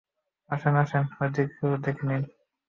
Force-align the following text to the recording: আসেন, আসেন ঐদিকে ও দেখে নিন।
আসেন, 0.49 0.75
আসেন 0.83 1.03
ঐদিকে 1.19 1.63
ও 1.65 1.75
দেখে 1.83 2.03
নিন। 2.09 2.23